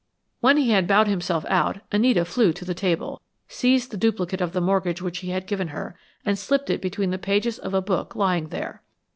[0.39, 4.51] When he had bowed himself out, Anita flew to the table, seized the duplicate of
[4.51, 7.83] the mortgage which he had given her, and slipped it between the pages of a
[7.83, 8.81] book lying there.